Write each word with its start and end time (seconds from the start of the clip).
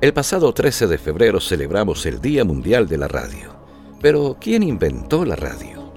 El 0.00 0.14
pasado 0.14 0.54
13 0.54 0.86
de 0.86 0.96
febrero 0.96 1.40
celebramos 1.40 2.06
el 2.06 2.22
Día 2.22 2.42
Mundial 2.42 2.88
de 2.88 2.96
la 2.96 3.06
Radio. 3.06 3.54
Pero, 4.00 4.38
¿quién 4.40 4.62
inventó 4.62 5.26
la 5.26 5.36
radio? 5.36 5.92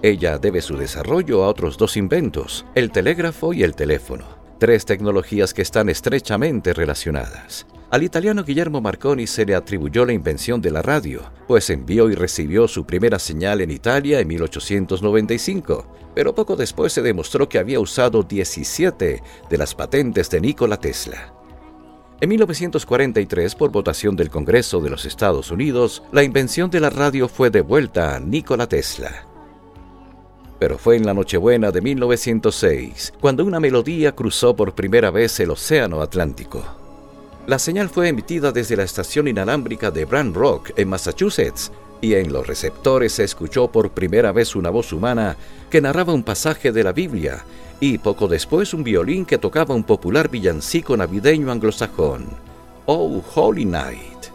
Ella 0.00 0.38
debe 0.38 0.60
su 0.60 0.76
desarrollo 0.76 1.42
a 1.42 1.48
otros 1.48 1.76
dos 1.76 1.96
inventos, 1.96 2.64
el 2.76 2.92
telégrafo 2.92 3.52
y 3.52 3.64
el 3.64 3.74
teléfono, 3.74 4.26
tres 4.60 4.84
tecnologías 4.84 5.54
que 5.54 5.62
están 5.62 5.88
estrechamente 5.88 6.72
relacionadas. 6.72 7.66
Al 7.90 8.04
italiano 8.04 8.44
Guillermo 8.44 8.80
Marconi 8.80 9.26
se 9.26 9.44
le 9.44 9.56
atribuyó 9.56 10.06
la 10.06 10.12
invención 10.12 10.62
de 10.62 10.70
la 10.70 10.80
radio, 10.80 11.22
pues 11.48 11.68
envió 11.68 12.08
y 12.10 12.14
recibió 12.14 12.68
su 12.68 12.86
primera 12.86 13.18
señal 13.18 13.60
en 13.60 13.72
Italia 13.72 14.20
en 14.20 14.28
1895, 14.28 16.12
pero 16.14 16.32
poco 16.32 16.54
después 16.54 16.92
se 16.92 17.02
demostró 17.02 17.48
que 17.48 17.58
había 17.58 17.80
usado 17.80 18.22
17 18.22 19.22
de 19.50 19.58
las 19.58 19.74
patentes 19.74 20.30
de 20.30 20.40
Nikola 20.40 20.76
Tesla. 20.76 21.41
En 22.22 22.28
1943, 22.28 23.56
por 23.56 23.72
votación 23.72 24.14
del 24.14 24.30
Congreso 24.30 24.80
de 24.80 24.88
los 24.88 25.06
Estados 25.06 25.50
Unidos, 25.50 26.04
la 26.12 26.22
invención 26.22 26.70
de 26.70 26.78
la 26.78 26.88
radio 26.88 27.28
fue 27.28 27.50
devuelta 27.50 28.14
a 28.14 28.20
Nikola 28.20 28.68
Tesla. 28.68 29.26
Pero 30.60 30.78
fue 30.78 30.94
en 30.94 31.04
la 31.04 31.14
Nochebuena 31.14 31.72
de 31.72 31.80
1906 31.80 33.14
cuando 33.20 33.44
una 33.44 33.58
melodía 33.58 34.14
cruzó 34.14 34.54
por 34.54 34.72
primera 34.72 35.10
vez 35.10 35.40
el 35.40 35.50
Océano 35.50 36.00
Atlántico. 36.00 36.62
La 37.48 37.58
señal 37.58 37.88
fue 37.88 38.06
emitida 38.06 38.52
desde 38.52 38.76
la 38.76 38.84
estación 38.84 39.26
inalámbrica 39.26 39.90
de 39.90 40.04
Brand 40.04 40.36
Rock 40.36 40.70
en 40.76 40.90
Massachusetts 40.90 41.72
y 42.00 42.14
en 42.14 42.32
los 42.32 42.46
receptores 42.46 43.14
se 43.14 43.24
escuchó 43.24 43.66
por 43.66 43.90
primera 43.90 44.30
vez 44.30 44.54
una 44.54 44.70
voz 44.70 44.92
humana 44.92 45.36
que 45.68 45.80
narraba 45.80 46.12
un 46.12 46.22
pasaje 46.22 46.70
de 46.70 46.84
la 46.84 46.92
Biblia 46.92 47.44
y 47.82 47.98
poco 47.98 48.28
después 48.28 48.74
un 48.74 48.84
violín 48.84 49.26
que 49.26 49.38
tocaba 49.38 49.74
un 49.74 49.82
popular 49.82 50.30
villancico 50.30 50.96
navideño 50.96 51.50
anglosajón, 51.50 52.26
Oh 52.86 53.20
Holy 53.34 53.64
Night. 53.64 54.28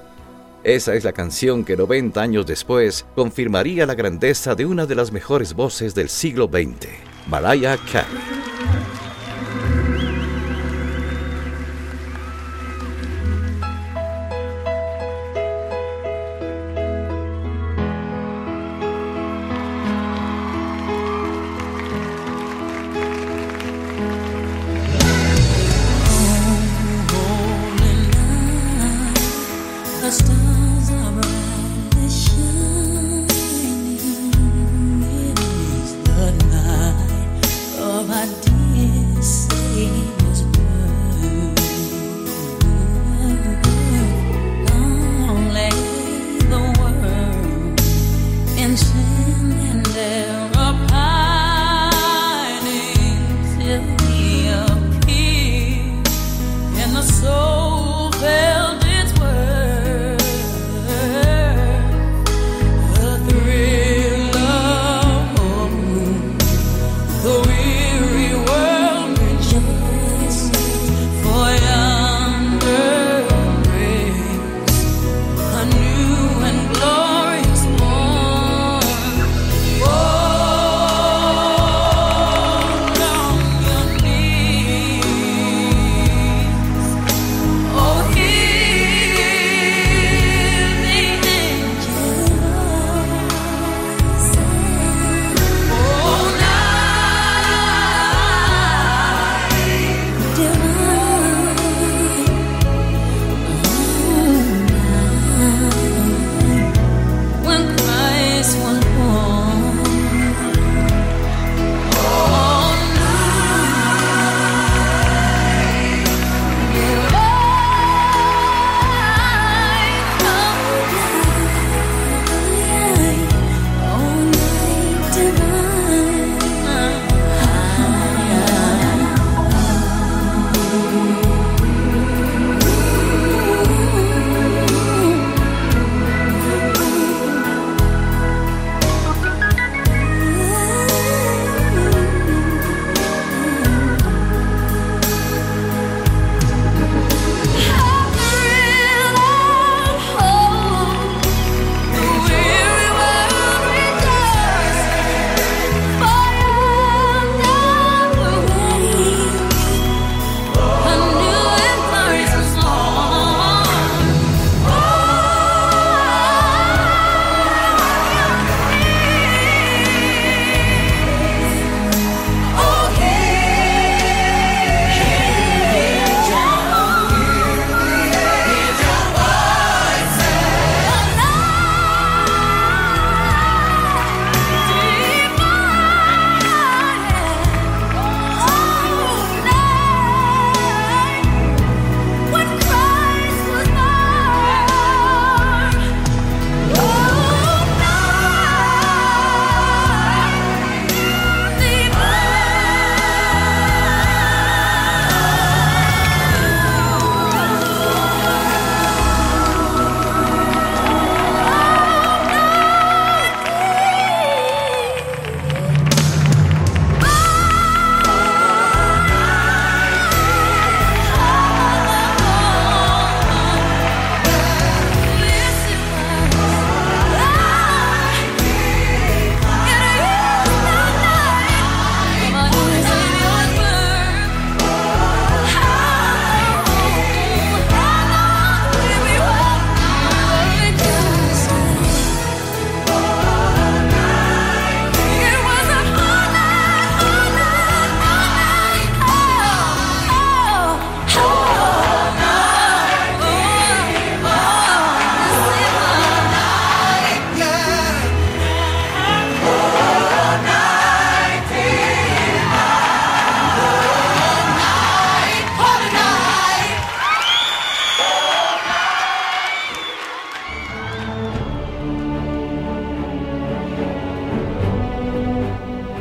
Esa 0.65 0.95
es 0.95 1.05
la 1.05 1.13
canción 1.13 1.63
que 1.63 1.77
90 1.77 2.21
años 2.21 2.45
después 2.45 3.05
confirmaría 3.15 3.85
la 3.85 3.95
grandeza 3.95 4.53
de 4.53 4.65
una 4.65 4.85
de 4.85 4.95
las 4.95 5.13
mejores 5.13 5.53
voces 5.53 5.95
del 5.95 6.09
siglo 6.09 6.49
XX, 6.51 6.89
Mariah 7.29 7.77
Carey. 7.89 8.36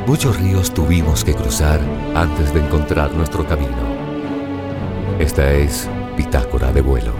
Muchos 0.07 0.39
ríos 0.39 0.73
tuvimos 0.73 1.25
que 1.25 1.33
cruzar 1.35 1.81
antes 2.15 2.53
de 2.53 2.61
encontrar 2.61 3.13
nuestro 3.13 3.45
camino. 3.45 3.75
Esta 5.19 5.53
es 5.53 5.89
Bitácora 6.15 6.71
de 6.71 6.81
Vuelo. 6.81 7.13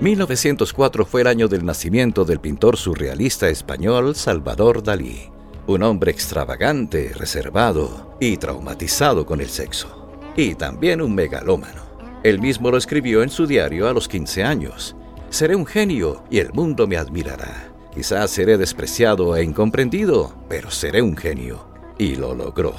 ...1904 0.00 1.04
fue 1.04 1.22
el 1.22 1.26
año 1.26 1.48
del 1.48 1.64
nacimiento 1.64 2.24
del 2.24 2.38
pintor 2.38 2.76
surrealista 2.76 3.48
español 3.48 4.14
Salvador 4.14 4.80
Dalí. 4.80 5.28
Un 5.66 5.82
hombre 5.82 6.12
extravagante, 6.12 7.12
reservado 7.12 8.16
y 8.20 8.36
traumatizado 8.36 9.26
con 9.26 9.40
el 9.40 9.48
sexo. 9.48 10.08
Y 10.36 10.54
también 10.54 11.02
un 11.02 11.16
megalómano. 11.16 11.82
Él 12.22 12.38
mismo 12.38 12.70
lo 12.70 12.76
escribió 12.76 13.24
en 13.24 13.30
su 13.30 13.48
diario 13.48 13.88
a 13.88 13.92
los 13.92 14.06
15 14.06 14.44
años. 14.44 14.94
Seré 15.30 15.54
un 15.54 15.66
genio 15.66 16.22
y 16.30 16.38
el 16.38 16.52
mundo 16.52 16.86
me 16.86 16.96
admirará. 16.96 17.68
Quizás 17.94 18.30
seré 18.30 18.56
despreciado 18.56 19.36
e 19.36 19.44
incomprendido, 19.44 20.34
pero 20.48 20.70
seré 20.70 21.02
un 21.02 21.16
genio. 21.16 21.66
Y 21.98 22.16
lo 22.16 22.34
logró. 22.34 22.74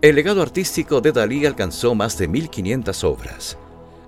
El 0.00 0.16
legado 0.16 0.40
artístico 0.40 1.00
de 1.00 1.12
Dalí 1.12 1.44
alcanzó 1.44 1.94
más 1.94 2.16
de 2.16 2.28
1500 2.28 3.04
obras. 3.04 3.58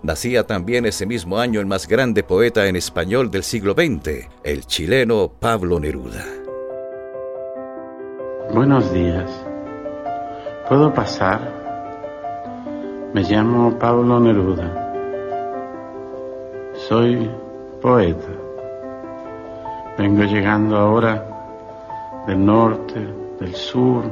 Nacía 0.03 0.47
también 0.47 0.87
ese 0.87 1.07
mismo 1.07 1.39
año 1.39 1.61
el 1.61 1.67
más 1.67 1.87
grande 1.87 2.23
poeta 2.23 2.67
en 2.67 2.77
español 2.77 3.31
del 3.31 3.43
siglo 3.43 3.75
XX, 3.75 4.29
el 4.43 4.67
chileno 4.67 5.31
Pablo 5.39 5.79
Neruda. 5.79 6.25
Buenos 8.53 8.93
días. 8.93 9.31
¿Puedo 10.69 10.93
pasar? 10.93 11.53
Me 13.13 13.23
llamo 13.23 13.79
Pablo 13.79 14.21
Neruda. 14.21 14.81
Soy 16.89 17.31
poeta. 17.85 18.33
Vengo 19.99 20.23
llegando 20.23 20.75
ahora 20.75 21.23
del 22.27 22.43
norte, 22.43 22.99
del 23.39 23.55
sur, 23.55 24.05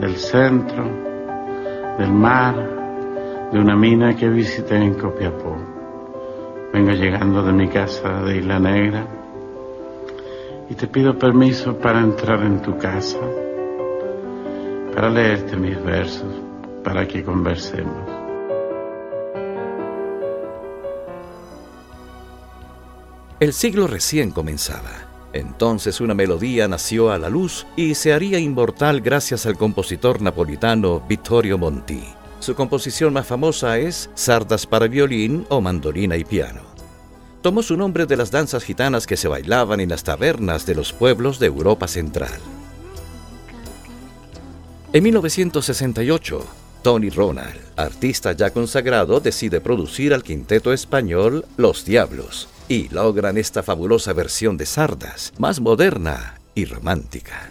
del 0.00 0.16
centro, 0.16 0.84
del 1.98 2.10
mar, 2.10 2.56
de 3.52 3.58
una 3.58 3.76
mina 3.76 4.16
que 4.16 4.30
visité 4.30 4.76
en 4.76 4.94
Copiapó. 4.94 5.54
Vengo 6.72 6.92
llegando 6.92 7.42
de 7.42 7.52
mi 7.52 7.68
casa 7.68 8.22
de 8.22 8.38
Isla 8.38 8.58
Negra 8.58 9.06
y 10.70 10.74
te 10.74 10.86
pido 10.86 11.18
permiso 11.18 11.76
para 11.76 12.00
entrar 12.00 12.40
en 12.42 12.62
tu 12.62 12.78
casa, 12.78 13.20
para 14.94 15.10
leerte 15.10 15.58
mis 15.58 15.84
versos, 15.84 16.42
para 16.82 17.06
que 17.06 17.22
conversemos. 17.22 18.27
El 23.40 23.52
siglo 23.52 23.86
recién 23.86 24.32
comenzaba. 24.32 24.90
Entonces 25.32 26.00
una 26.00 26.12
melodía 26.12 26.66
nació 26.66 27.12
a 27.12 27.18
la 27.18 27.28
luz 27.28 27.66
y 27.76 27.94
se 27.94 28.12
haría 28.12 28.40
inmortal 28.40 29.00
gracias 29.00 29.46
al 29.46 29.56
compositor 29.56 30.20
napolitano 30.20 31.00
Vittorio 31.08 31.56
Monti. 31.56 32.02
Su 32.40 32.56
composición 32.56 33.12
más 33.12 33.28
famosa 33.28 33.78
es 33.78 34.10
Sardas 34.14 34.66
para 34.66 34.88
violín 34.88 35.46
o 35.50 35.60
mandolina 35.60 36.16
y 36.16 36.24
piano. 36.24 36.62
Tomó 37.40 37.62
su 37.62 37.76
nombre 37.76 38.06
de 38.06 38.16
las 38.16 38.32
danzas 38.32 38.64
gitanas 38.64 39.06
que 39.06 39.16
se 39.16 39.28
bailaban 39.28 39.78
en 39.78 39.90
las 39.90 40.02
tabernas 40.02 40.66
de 40.66 40.74
los 40.74 40.92
pueblos 40.92 41.38
de 41.38 41.46
Europa 41.46 41.86
Central. 41.86 42.40
En 44.92 45.04
1968, 45.04 46.44
Tony 46.82 47.10
Ronald, 47.10 47.60
artista 47.76 48.32
ya 48.32 48.50
consagrado, 48.50 49.20
decide 49.20 49.60
producir 49.60 50.12
al 50.12 50.24
quinteto 50.24 50.72
español 50.72 51.44
Los 51.56 51.84
Diablos 51.84 52.48
y 52.68 52.88
logran 52.90 53.38
esta 53.38 53.62
fabulosa 53.62 54.12
versión 54.12 54.56
de 54.56 54.66
Sardas, 54.66 55.32
más 55.38 55.60
moderna 55.60 56.38
y 56.54 56.64
romántica. 56.66 57.50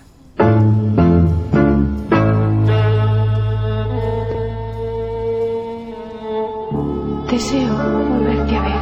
Deseo 7.32 7.76
volverte 8.10 8.56
a 8.56 8.62
ver 8.64 8.82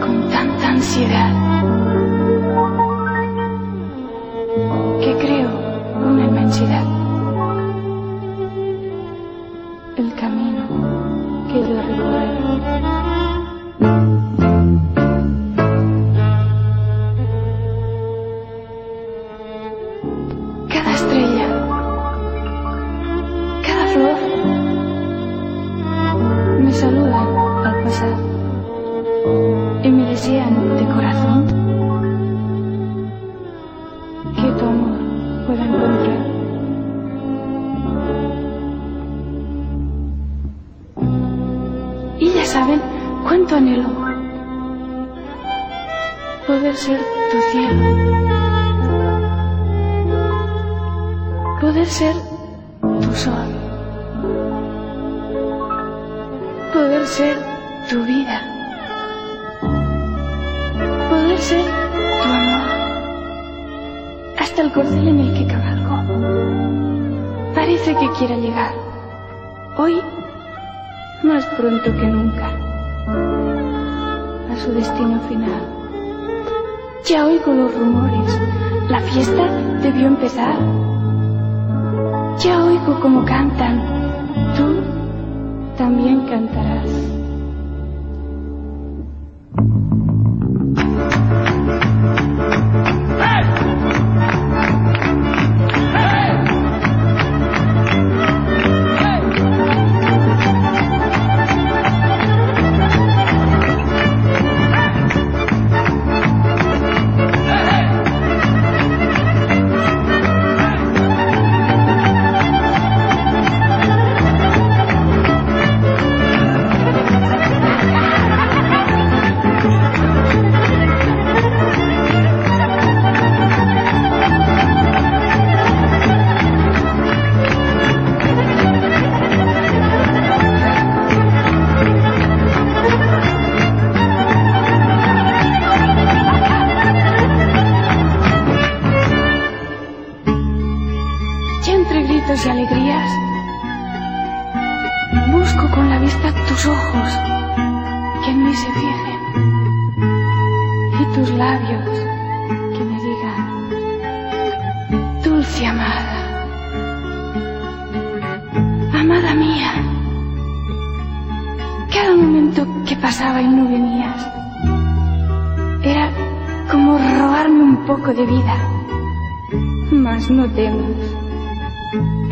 con 0.00 0.30
tanta 0.30 0.68
ansiedad 0.68 1.32
que 5.00 5.16
creo 5.18 5.50
una 6.02 6.24
inmensidad. 6.24 6.97
Parece 67.78 68.06
que 68.06 68.12
quiera 68.18 68.36
llegar, 68.36 68.72
hoy 69.76 70.00
más 71.22 71.46
pronto 71.56 71.84
que 71.84 72.06
nunca, 72.06 72.50
a 74.50 74.56
su 74.56 74.72
destino 74.72 75.20
final. 75.28 75.62
Ya 77.04 77.26
oigo 77.26 77.52
los 77.54 77.72
rumores. 77.72 78.40
La 78.90 78.98
fiesta 79.00 79.46
debió 79.80 80.08
empezar. 80.08 80.56
Ya 82.40 82.64
oigo 82.64 82.98
cómo 83.00 83.24
cantan. 83.24 83.80
Tú 84.56 84.82
también 85.76 86.26
cantarás. 86.26 87.17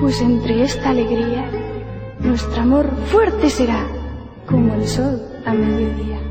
Pues 0.07 0.21
entre 0.21 0.63
esta 0.63 0.91
alegría 0.91 1.51
nuestro 2.21 2.63
amor 2.63 2.89
fuerte 3.07 3.51
será 3.51 3.89
como 4.47 4.73
el 4.75 4.87
sol 4.87 5.21
a 5.45 5.53
mediodía. 5.53 6.26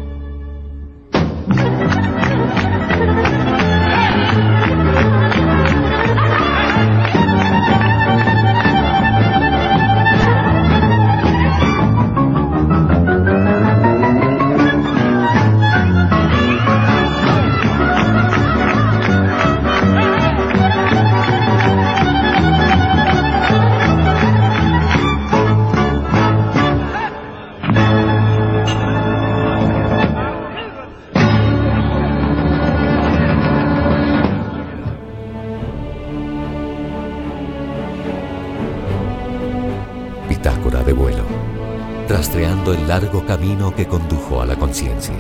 Que 43.74 43.86
condujo 43.86 44.42
a 44.42 44.46
la 44.46 44.56
conciencia. 44.56 45.16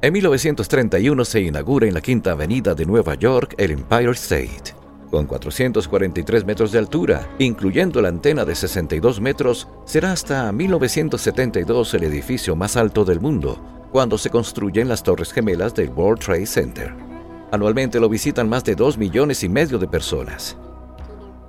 En 0.00 0.12
1931 0.12 1.24
se 1.24 1.40
inaugura 1.40 1.88
en 1.88 1.94
la 1.94 2.00
Quinta 2.00 2.30
Avenida 2.30 2.74
de 2.74 2.86
Nueva 2.86 3.14
York 3.16 3.54
el 3.58 3.72
Empire 3.72 4.12
State. 4.12 4.74
Con 5.10 5.26
443 5.26 6.44
metros 6.44 6.70
de 6.70 6.78
altura, 6.78 7.28
incluyendo 7.38 8.00
la 8.00 8.08
antena 8.08 8.44
de 8.44 8.54
62 8.54 9.20
metros, 9.20 9.66
será 9.86 10.12
hasta 10.12 10.52
1972 10.52 11.94
el 11.94 12.04
edificio 12.04 12.54
más 12.54 12.76
alto 12.76 13.04
del 13.04 13.20
mundo, 13.20 13.60
cuando 13.90 14.18
se 14.18 14.30
construyen 14.30 14.88
las 14.88 15.02
torres 15.02 15.32
gemelas 15.32 15.74
del 15.74 15.90
World 15.90 16.22
Trade 16.22 16.46
Center. 16.46 17.17
Anualmente 17.50 17.98
lo 17.98 18.08
visitan 18.08 18.48
más 18.48 18.64
de 18.64 18.74
2 18.74 18.98
millones 18.98 19.42
y 19.42 19.48
medio 19.48 19.78
de 19.78 19.88
personas. 19.88 20.56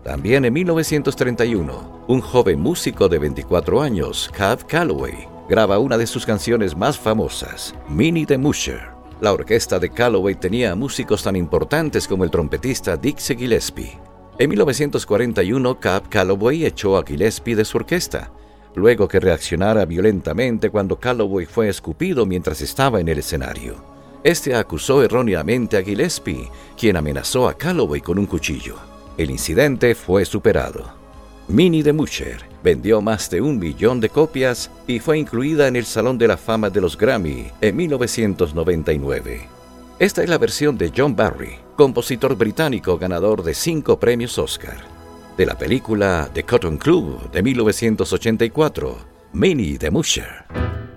También 0.03 0.45
en 0.45 0.53
1931, 0.53 2.05
un 2.07 2.21
joven 2.21 2.59
músico 2.59 3.09
de 3.09 3.19
24 3.19 3.81
años, 3.81 4.29
Cab 4.33 4.65
Calloway, 4.65 5.27
graba 5.49 5.77
una 5.79 5.97
de 5.97 6.07
sus 6.07 6.25
canciones 6.25 6.75
más 6.75 6.97
famosas, 6.97 7.75
Minnie 7.89 8.25
the 8.25 8.37
Musher. 8.37 8.89
La 9.19 9.33
orquesta 9.33 9.77
de 9.79 9.89
Calloway 9.89 10.35
tenía 10.35 10.73
músicos 10.75 11.23
tan 11.23 11.35
importantes 11.35 12.07
como 12.07 12.23
el 12.23 12.31
trompetista 12.31 12.95
Dixie 12.95 13.35
Gillespie. 13.35 13.99
En 14.37 14.49
1941, 14.49 15.79
Cab 15.79 16.07
Calloway 16.07 16.65
echó 16.65 16.97
a 16.97 17.03
Gillespie 17.05 17.55
de 17.55 17.65
su 17.65 17.77
orquesta 17.77 18.31
luego 18.75 19.07
que 19.07 19.19
reaccionara 19.19 19.85
violentamente 19.85 20.69
cuando 20.69 20.99
Calloway 20.99 21.45
fue 21.45 21.69
escupido 21.69 22.25
mientras 22.25 22.61
estaba 22.61 22.99
en 22.99 23.07
el 23.07 23.19
escenario. 23.19 23.88
Este 24.23 24.55
acusó 24.55 25.03
erróneamente 25.03 25.77
a 25.77 25.83
Gillespie, 25.83 26.49
quien 26.77 26.97
amenazó 26.97 27.47
a 27.47 27.53
Calloway 27.53 28.01
con 28.01 28.19
un 28.19 28.25
cuchillo. 28.25 28.75
El 29.17 29.31
incidente 29.31 29.95
fue 29.95 30.25
superado. 30.25 30.93
Minnie 31.47 31.83
de 31.83 31.93
Musher 31.93 32.45
vendió 32.63 33.01
más 33.01 33.29
de 33.29 33.41
un 33.41 33.57
millón 33.57 33.99
de 33.99 34.09
copias 34.09 34.69
y 34.87 34.99
fue 34.99 35.17
incluida 35.17 35.67
en 35.67 35.75
el 35.75 35.85
Salón 35.85 36.17
de 36.17 36.27
la 36.27 36.37
Fama 36.37 36.69
de 36.69 36.81
los 36.81 36.97
Grammy 36.97 37.47
en 37.61 37.75
1999. 37.75 39.47
Esta 39.97 40.23
es 40.23 40.29
la 40.29 40.37
versión 40.37 40.77
de 40.77 40.91
John 40.95 41.15
Barry, 41.15 41.57
compositor 41.75 42.35
británico 42.35 42.97
ganador 42.97 43.43
de 43.43 43.53
cinco 43.53 43.99
premios 43.99 44.37
Oscar 44.37 44.99
de 45.39 45.45
la 45.45 45.57
película 45.57 46.29
The 46.33 46.43
Cotton 46.43 46.77
Club 46.77 47.31
de 47.31 47.41
1984, 47.41 48.97
Minnie 49.31 49.77
the 49.77 49.89
Musher. 49.89 50.88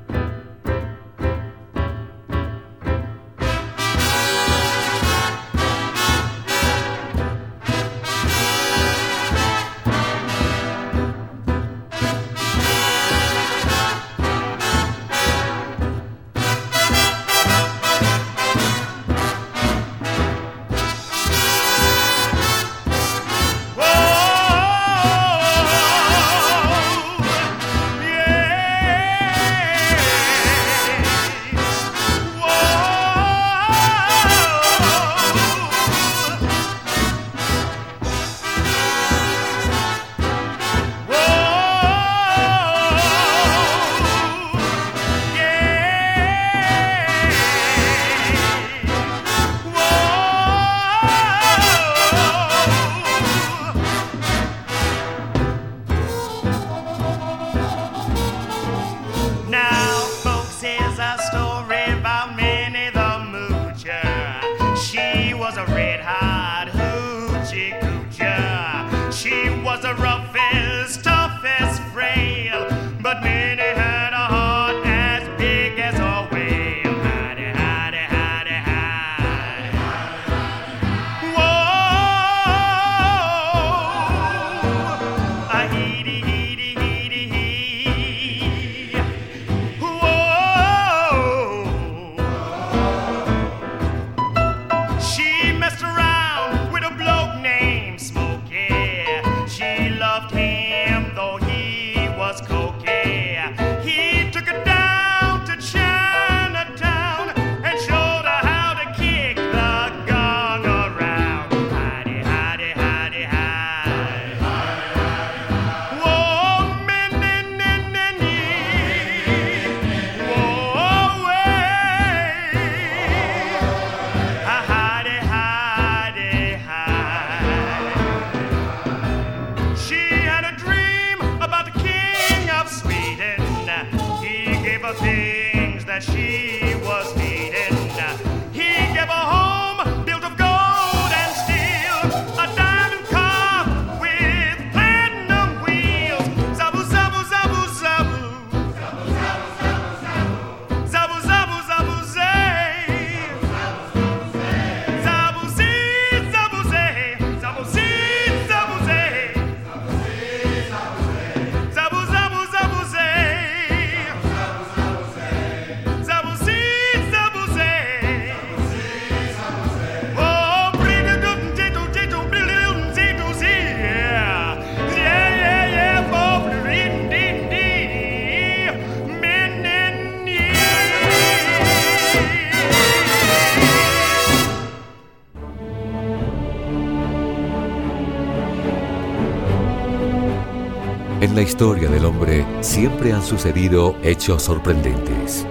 En 191.32 191.36
la 191.36 191.42
historia 191.44 191.88
del 191.88 192.04
hombre 192.04 192.44
siempre 192.60 193.10
han 193.10 193.22
sucedido 193.22 193.96
hechos 194.02 194.42
sorprendentes. 194.42 195.46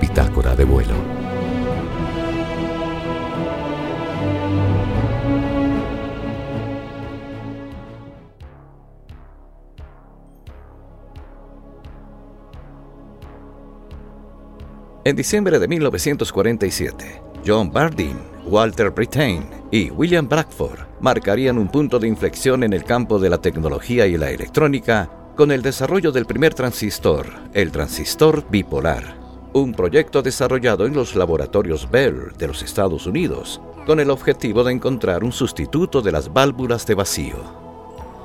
Bitácora 0.00 0.56
de 0.56 0.64
vuelo. 0.64 0.94
En 15.04 15.14
diciembre 15.14 15.60
de 15.60 15.68
1947, 15.68 17.22
John 17.46 17.72
Bardeen, 17.72 18.18
Walter 18.44 18.90
Brittain 18.90 19.48
y 19.70 19.92
William 19.92 20.28
Bradford 20.28 20.93
marcarían 21.04 21.58
un 21.58 21.68
punto 21.68 21.98
de 21.98 22.08
inflexión 22.08 22.64
en 22.64 22.72
el 22.72 22.82
campo 22.82 23.18
de 23.18 23.28
la 23.28 23.36
tecnología 23.36 24.06
y 24.06 24.16
la 24.16 24.30
electrónica 24.30 25.10
con 25.36 25.52
el 25.52 25.60
desarrollo 25.60 26.12
del 26.12 26.24
primer 26.24 26.54
transistor, 26.54 27.26
el 27.52 27.70
transistor 27.70 28.42
bipolar, 28.48 29.14
un 29.52 29.74
proyecto 29.74 30.22
desarrollado 30.22 30.86
en 30.86 30.94
los 30.94 31.14
laboratorios 31.14 31.90
Bell 31.90 32.32
de 32.38 32.46
los 32.46 32.62
Estados 32.62 33.06
Unidos, 33.06 33.60
con 33.84 34.00
el 34.00 34.08
objetivo 34.08 34.64
de 34.64 34.72
encontrar 34.72 35.24
un 35.24 35.32
sustituto 35.32 36.00
de 36.00 36.10
las 36.10 36.32
válvulas 36.32 36.86
de 36.86 36.94
vacío. 36.94 37.36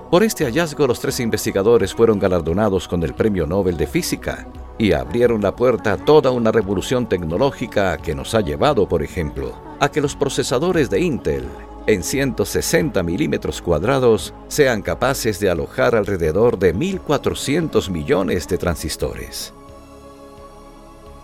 Por 0.09 0.23
este 0.23 0.45
hallazgo 0.45 0.87
los 0.87 1.01
tres 1.01 1.19
investigadores 1.19 1.93
fueron 1.93 2.17
galardonados 2.17 2.87
con 2.87 3.03
el 3.03 3.13
Premio 3.13 3.45
Nobel 3.45 3.75
de 3.75 3.87
Física 3.87 4.47
y 4.77 4.93
abrieron 4.93 5.41
la 5.41 5.53
puerta 5.53 5.91
a 5.91 5.97
toda 5.97 6.31
una 6.31 6.49
revolución 6.49 7.09
tecnológica 7.09 7.97
que 7.97 8.15
nos 8.15 8.33
ha 8.35 8.39
llevado, 8.39 8.87
por 8.87 9.03
ejemplo, 9.03 9.51
a 9.81 9.89
que 9.91 9.99
los 9.99 10.15
procesadores 10.15 10.89
de 10.89 11.01
Intel 11.01 11.45
en 11.89 12.03
160 12.03 13.03
milímetros 13.03 13.61
cuadrados 13.61 14.33
sean 14.47 14.81
capaces 14.81 15.39
de 15.39 15.49
alojar 15.49 15.95
alrededor 15.95 16.59
de 16.59 16.75
1.400 16.75 17.89
millones 17.89 18.47
de 18.47 18.57
transistores. 18.57 19.53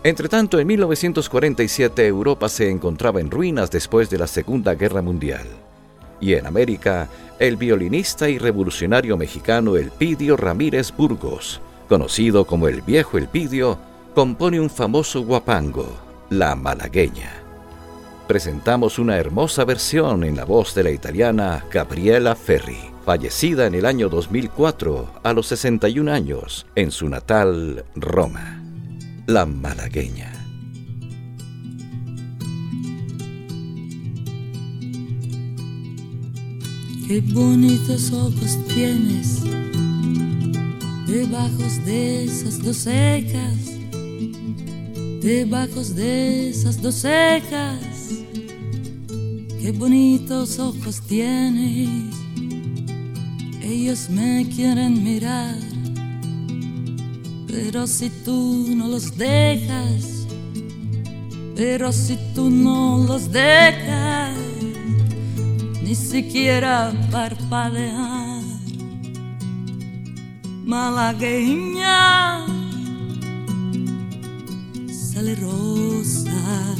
Entretanto, 0.03 0.59
en 0.59 0.67
1947 0.67 2.05
Europa 2.05 2.49
se 2.49 2.69
encontraba 2.69 3.21
en 3.21 3.31
ruinas 3.31 3.71
después 3.71 4.09
de 4.09 4.17
la 4.17 4.27
Segunda 4.27 4.75
Guerra 4.75 5.01
Mundial. 5.01 5.47
Y 6.21 6.33
en 6.33 6.45
América, 6.45 7.09
el 7.39 7.57
violinista 7.57 8.29
y 8.29 8.37
revolucionario 8.37 9.17
mexicano 9.17 9.75
Elpidio 9.75 10.37
Ramírez 10.37 10.93
Burgos 10.95 11.61
conocido 11.87 12.45
como 12.45 12.67
el 12.67 12.81
viejo 12.81 13.17
Elpidio, 13.17 13.77
compone 14.13 14.59
un 14.59 14.69
famoso 14.69 15.23
guapango, 15.23 15.87
La 16.29 16.55
Malagueña. 16.55 17.44
Presentamos 18.27 18.97
una 18.97 19.17
hermosa 19.17 19.65
versión 19.65 20.23
en 20.23 20.35
la 20.35 20.45
voz 20.45 20.73
de 20.73 20.83
la 20.83 20.89
italiana 20.89 21.63
Gabriela 21.71 22.35
Ferri, 22.35 22.79
fallecida 23.05 23.67
en 23.67 23.75
el 23.75 23.85
año 23.85 24.09
2004 24.09 25.21
a 25.21 25.33
los 25.33 25.47
61 25.47 26.11
años 26.11 26.65
en 26.75 26.89
su 26.89 27.07
natal 27.07 27.85
Roma. 27.95 28.63
La 29.27 29.45
Malagueña. 29.45 30.31
Qué 37.07 37.21
bonitos 37.21 38.11
ojos 38.11 38.57
tienes 38.73 39.43
debajo 41.05 41.63
de 41.85 42.23
esas 42.25 42.63
dos 42.63 42.77
cejas, 42.77 43.77
debajo 45.21 45.83
de 45.83 46.49
esas 46.49 46.81
dos 46.81 46.95
cejas, 46.95 47.94
qué 49.65 49.71
bonitos 49.71 50.59
ojos 50.59 51.01
tienes, 51.07 52.15
ellos 53.63 54.11
me 54.11 54.47
quieren 54.47 55.03
mirar, 55.03 55.55
pero 57.47 57.87
si 57.87 58.11
tú 58.23 58.67
no 58.75 58.87
los 58.87 59.17
dejas, 59.17 60.27
pero 61.55 61.91
si 61.91 62.15
tú 62.35 62.51
no 62.51 63.03
los 63.07 63.31
dejas, 63.31 64.35
ni 65.81 65.95
siquiera 65.95 66.93
parpadear. 67.09 68.43
Malagueña, 70.63 72.45
sale 74.91 75.33
rosa, 75.33 76.75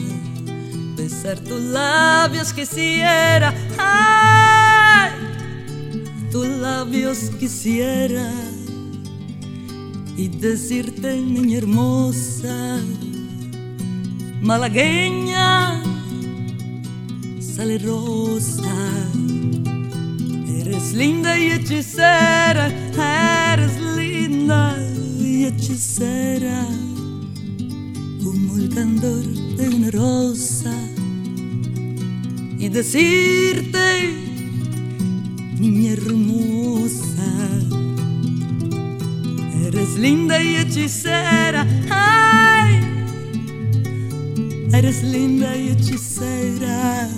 besar 0.96 1.40
tus 1.40 1.62
labios 1.62 2.54
quisiera, 2.54 3.54
ay, 3.78 5.12
tus 6.32 6.48
labios 6.48 7.32
quisiera. 7.40 8.32
Y 10.18 10.30
decirte 10.30 11.18
niña 11.18 11.58
hermosa, 11.58 12.80
malagueña, 14.42 15.84
sale 17.42 17.78
rosa. 17.80 18.74
Eres 20.48 20.94
linda 20.94 21.38
y 21.38 21.52
hechicera, 21.52 22.72
eres 23.54 23.78
linda 23.98 24.78
y 25.20 25.46
hechicera, 25.46 26.66
como 28.24 28.56
el 28.56 28.74
candor 28.74 29.45
de 29.58 29.70
una 29.70 29.92
rosa. 29.92 30.74
Y 32.58 32.70
decirte, 32.70 34.14
niña 35.60 35.94
hermosa, 35.94 37.32
eres 39.68 39.98
linda 39.98 40.42
y 40.42 40.56
hechicera, 40.56 41.66
ay, 41.90 42.82
eres 44.74 45.04
linda 45.04 45.56
y 45.56 45.70
hechicera 45.70 47.10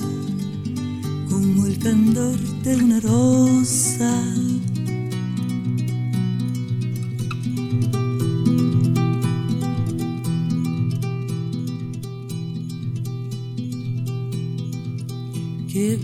candor 1.88 2.38
de 2.64 2.76
una 2.76 3.00
rosa. 3.00 4.47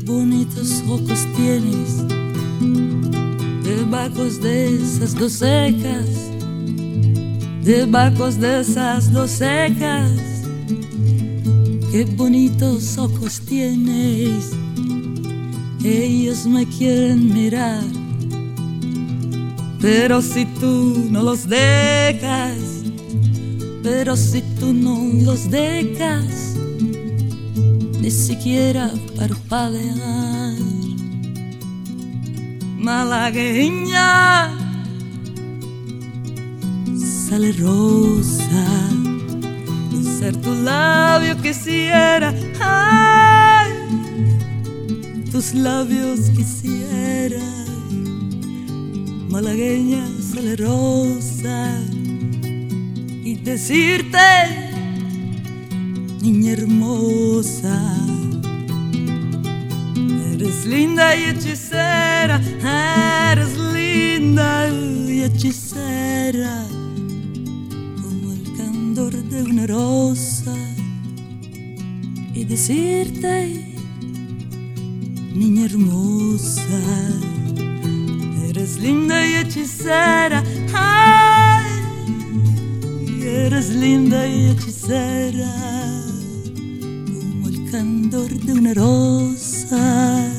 Bonitos 0.06 0.84
ojos 0.88 1.26
tienes 1.36 2.06
debajo 3.64 4.24
de 4.42 4.76
esas 4.76 5.16
dos 5.16 5.34
cejas, 5.34 6.10
debajo 7.64 8.32
de 8.32 8.62
esas 8.62 9.12
dos 9.12 9.32
cejas. 9.32 10.12
Qué 11.92 12.06
bonitos 12.16 12.98
ojos 12.98 13.40
tienes 13.42 14.54
ellos 15.84 16.46
me 16.46 16.66
quieren 16.66 17.34
mirar. 17.34 17.84
Pero 19.82 20.22
si 20.22 20.46
tú 20.46 21.08
no 21.10 21.24
los 21.24 21.48
dejas, 21.48 22.58
pero 23.82 24.16
si 24.16 24.42
tú 24.60 24.74
no 24.74 24.98
los 25.24 25.50
dejas, 25.50 26.56
ni 28.04 28.12
siquiera 28.12 28.92
parpadear. 29.18 30.58
Malagueña, 32.78 34.52
sale 37.26 37.54
rosa, 37.54 38.66
ser 40.20 40.36
tu 40.36 40.54
labio 40.54 41.36
quisiera 41.42 42.34
tus 45.32 45.56
labios 45.56 46.30
quisiera, 46.36 47.42
malagueña 49.30 50.06
salerosa, 50.22 51.80
y 53.24 53.34
decirte, 53.36 54.63
niña 56.24 56.54
hermosa, 56.54 57.78
eres 60.32 60.66
linda 60.66 61.14
y 61.18 61.24
hechicera, 61.26 62.40
eres 63.34 63.58
linda 63.74 64.70
y 64.70 65.24
hechicera, 65.24 66.66
como 68.02 68.32
el 68.32 68.44
candor 68.56 69.14
de 69.22 69.44
una 69.44 69.68
rosa, 69.68 70.56
y 72.34 72.46
decirte, 72.46 73.76
niña 75.36 75.66
hermosa, 75.66 76.64
eres 78.48 78.80
linda 78.80 79.28
y 79.28 79.34
hechicera, 79.42 80.42
ay, 80.74 81.66
eres 83.22 83.72
linda 83.72 84.26
y 84.26 84.52
hechicera, 84.52 85.73
candor 87.74 88.30
de 88.30 88.54
una 88.54 88.72
rosa. 88.76 90.32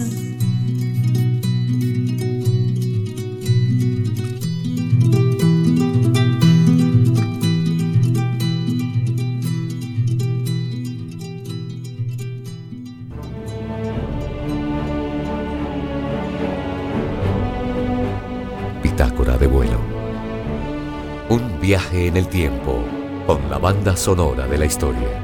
Pitácora 18.80 19.36
de 19.38 19.48
vuelo. 19.48 19.80
Un 21.30 21.60
viaje 21.60 22.06
en 22.06 22.16
el 22.16 22.28
tiempo 22.28 22.84
con 23.26 23.50
la 23.50 23.58
banda 23.58 23.96
sonora 23.96 24.46
de 24.46 24.56
la 24.56 24.66
historia. 24.66 25.23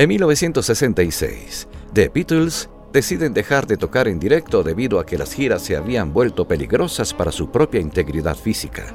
En 0.00 0.08
1966, 0.08 1.68
The 1.92 2.08
Beatles 2.08 2.70
deciden 2.90 3.34
dejar 3.34 3.66
de 3.66 3.76
tocar 3.76 4.08
en 4.08 4.18
directo 4.18 4.62
debido 4.62 4.98
a 4.98 5.04
que 5.04 5.18
las 5.18 5.34
giras 5.34 5.60
se 5.60 5.76
habían 5.76 6.14
vuelto 6.14 6.48
peligrosas 6.48 7.12
para 7.12 7.30
su 7.30 7.50
propia 7.50 7.82
integridad 7.82 8.34
física, 8.34 8.86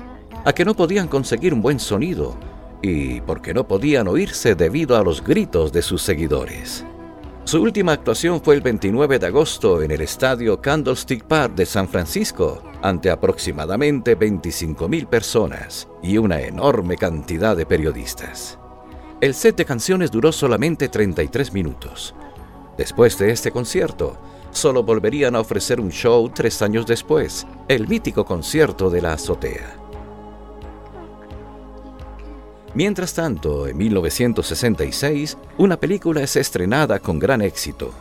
a 0.44 0.52
que 0.52 0.66
no 0.66 0.74
podían 0.74 1.08
conseguir 1.08 1.54
un 1.54 1.62
buen 1.62 1.80
sonido 1.80 2.36
y 2.82 3.22
porque 3.22 3.54
no 3.54 3.68
podían 3.68 4.08
oírse 4.08 4.56
debido 4.56 4.98
a 4.98 5.04
los 5.04 5.24
gritos 5.24 5.72
de 5.72 5.84
sus 5.84 6.02
seguidores. 6.02 6.84
Su 7.44 7.62
última 7.62 7.92
actuación 7.92 8.42
fue 8.42 8.56
el 8.56 8.62
29 8.62 9.20
de 9.20 9.28
agosto 9.28 9.84
en 9.84 9.92
el 9.92 10.02
estadio 10.02 10.60
Candlestick 10.60 11.24
Park 11.26 11.54
de 11.54 11.68
San 11.68 11.88
Francisco, 11.88 12.64
ante 12.82 13.12
aproximadamente 13.12 14.18
25.000 14.18 15.06
personas 15.06 15.88
y 16.02 16.18
una 16.18 16.42
enorme 16.42 16.98
cantidad 16.98 17.56
de 17.56 17.68
periodistas. 17.68 18.58
El 19.22 19.34
set 19.34 19.56
de 19.56 19.64
canciones 19.64 20.12
duró 20.12 20.34
solamente 20.34 20.90
33 20.90 21.54
minutos. 21.54 22.14
Después 22.78 23.18
de 23.18 23.32
este 23.32 23.50
concierto, 23.50 24.18
solo 24.52 24.84
volverían 24.84 25.36
a 25.36 25.40
ofrecer 25.40 25.80
un 25.80 25.90
show 25.90 26.30
tres 26.30 26.62
años 26.62 26.86
después, 26.86 27.48
el 27.70 27.88
mítico 27.88 28.26
concierto 28.26 28.90
de 28.90 29.02
la 29.02 29.14
azotea. 29.14 29.78
Mientras 32.74 33.14
tanto, 33.14 33.68
en 33.68 33.78
1966, 33.78 35.38
una 35.58 35.78
película 35.78 36.22
es 36.22 36.36
estrenada 36.36 37.00
con 37.00 37.18
gran 37.18 37.42
éxito, 37.42 37.94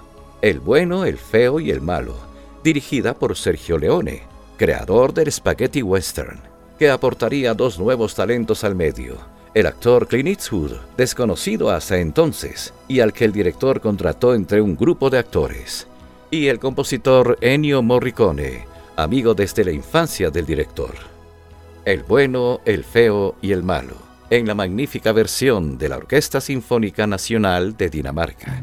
El 0.42 0.58
bueno, 0.58 1.04
el 1.04 1.16
feo 1.16 1.60
y 1.60 1.70
el 1.70 1.80
malo, 1.80 2.16
dirigida 2.64 3.14
por 3.14 3.36
Sergio 3.36 3.78
Leone, 3.78 4.22
creador 4.56 5.14
del 5.14 5.30
spaghetti 5.30 5.80
western, 5.80 6.40
que 6.76 6.90
aportaría 6.90 7.54
dos 7.54 7.78
nuevos 7.78 8.16
talentos 8.16 8.64
al 8.64 8.74
medio, 8.74 9.33
el 9.54 9.66
actor 9.66 10.08
Clint 10.08 10.28
Eastwood, 10.28 10.72
desconocido 10.96 11.70
hasta 11.70 11.98
entonces, 11.98 12.74
y 12.88 12.98
al 12.98 13.12
que 13.12 13.24
el 13.24 13.32
director 13.32 13.80
contrató 13.80 14.34
entre 14.34 14.60
un 14.60 14.76
grupo 14.76 15.10
de 15.10 15.18
actores, 15.18 15.86
y 16.30 16.48
el 16.48 16.58
compositor 16.58 17.38
Ennio 17.40 17.80
Morricone, 17.80 18.66
amigo 18.96 19.34
desde 19.34 19.64
la 19.64 19.70
infancia 19.70 20.30
del 20.30 20.44
director. 20.44 20.94
El 21.84 22.02
bueno, 22.02 22.60
el 22.64 22.82
feo 22.82 23.36
y 23.40 23.52
el 23.52 23.62
malo, 23.62 23.94
en 24.28 24.46
la 24.46 24.54
magnífica 24.56 25.12
versión 25.12 25.78
de 25.78 25.88
la 25.88 25.98
Orquesta 25.98 26.40
Sinfónica 26.40 27.06
Nacional 27.06 27.76
de 27.76 27.90
Dinamarca. 27.90 28.60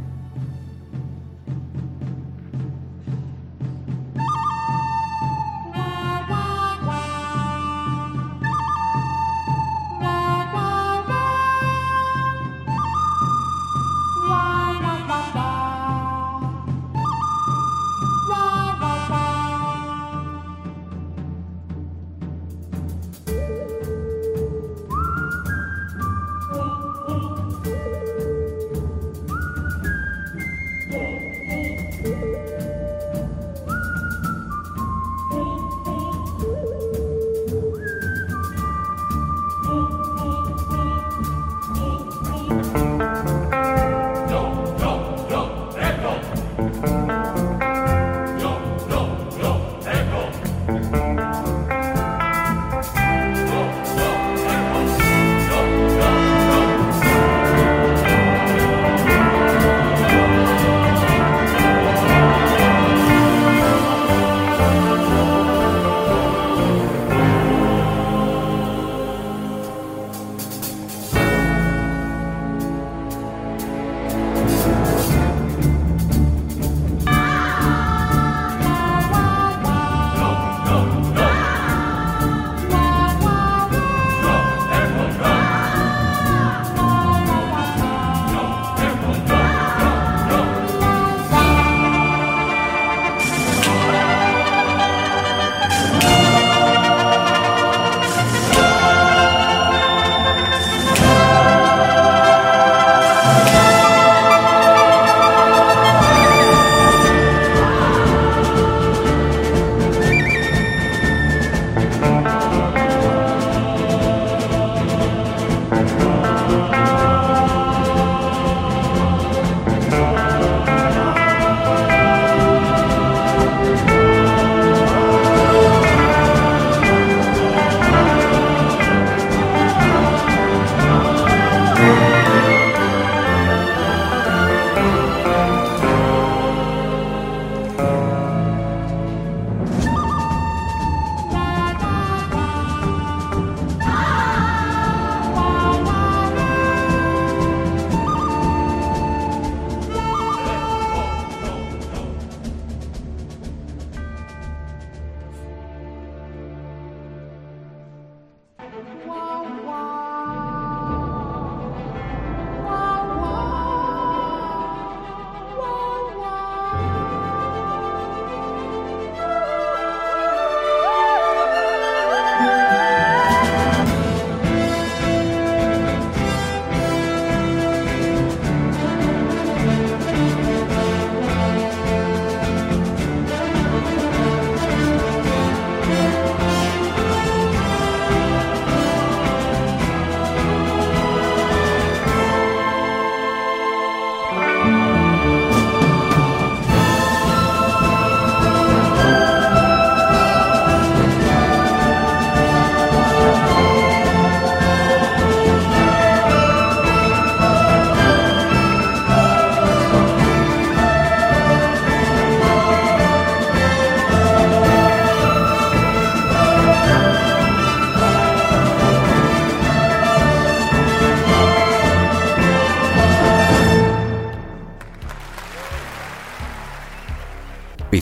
Whoa. 158.71 159.40